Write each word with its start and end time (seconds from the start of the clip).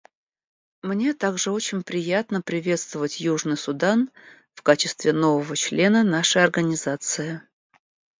Мне 0.81 1.13
также 1.13 1.51
очень 1.51 1.83
приятно 1.83 2.41
приветствовать 2.41 3.19
Южный 3.19 3.55
Судан 3.55 4.09
в 4.55 4.63
качестве 4.63 5.13
нового 5.13 5.55
члена 5.55 6.03
нашей 6.03 6.43
Организации. 6.43 7.43